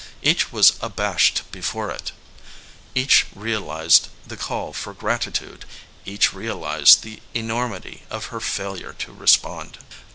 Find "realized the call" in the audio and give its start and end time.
3.35-4.73